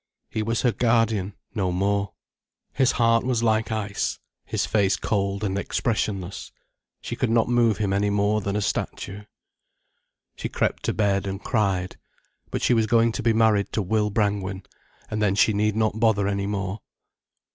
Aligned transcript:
He 0.31 0.41
was 0.41 0.63
her 0.63 0.71
guardian, 0.71 1.35
no 1.53 1.71
more. 1.71 2.13
His 2.73 2.93
heart 2.93 3.23
was 3.23 3.43
like 3.43 3.71
ice, 3.71 4.17
his 4.45 4.65
face 4.65 4.97
cold 4.97 5.43
and 5.43 5.59
expressionless. 5.59 6.51
She 7.01 7.15
could 7.15 7.29
not 7.29 7.47
move 7.49 7.77
him 7.77 7.93
any 7.93 8.09
more 8.09 8.41
than 8.41 8.55
a 8.55 8.61
statue. 8.61 9.25
She 10.35 10.49
crept 10.49 10.81
to 10.85 10.93
bed, 10.95 11.27
and 11.27 11.39
cried. 11.43 11.97
But 12.49 12.63
she 12.63 12.73
was 12.73 12.87
going 12.87 13.11
to 13.11 13.21
be 13.21 13.31
married 13.31 13.71
to 13.73 13.83
Will 13.83 14.09
Brangwen, 14.09 14.63
and 15.11 15.21
then 15.21 15.35
she 15.35 15.53
need 15.53 15.75
not 15.75 15.99
bother 15.99 16.27
any 16.27 16.47
more. 16.47 16.79